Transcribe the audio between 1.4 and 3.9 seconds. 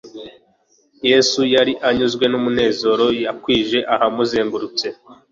yari anyuzwe n'umunezero yakwije